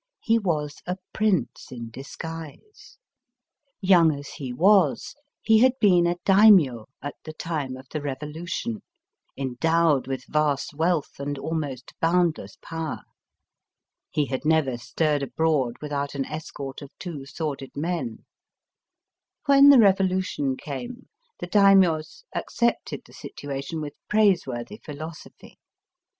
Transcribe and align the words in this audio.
He 0.23 0.39
was 0.39 0.77
a 0.87 0.97
prince 1.13 1.71
in 1.71 1.91
disguise. 1.91 2.97
Young 3.81 4.11
as 4.11 4.29
he 4.29 4.51
was, 4.51 5.13
he 5.43 5.59
had 5.59 5.73
been 5.79 6.07
a 6.07 6.15
Daimio 6.25 6.87
at 7.03 7.13
the 7.23 7.33
time 7.33 7.77
of 7.77 7.87
the 7.91 7.99
revo 7.99 8.33
lution, 8.35 8.77
endowed 9.37 10.07
with 10.07 10.25
vast 10.25 10.73
wealth 10.73 11.19
and 11.19 11.37
almost 11.37 11.93
boundless 12.01 12.55
power. 12.63 13.03
He 14.09 14.25
had 14.25 14.43
never 14.43 14.75
stirred 14.75 15.21
abroad 15.21 15.75
without 15.83 16.15
an 16.15 16.25
escort 16.25 16.81
of 16.81 16.89
two 16.97 17.27
sworded 17.27 17.77
men. 17.77 18.25
When 19.45 19.69
the 19.69 19.77
revolution 19.77 20.57
came, 20.57 21.09
the 21.37 21.45
Daimios 21.45 22.23
accepted 22.33 23.03
the 23.05 23.13
situation 23.13 23.81
with 23.81 23.93
praiseworthy 24.09 24.77
philosophy. 24.83 25.59